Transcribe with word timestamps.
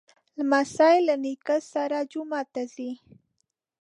لمسی 0.37 0.97
له 1.07 1.15
نیکه 1.23 1.57
سره 1.73 1.97
جومات 2.11 2.47
ته 2.55 2.63
ځي. 2.73 2.89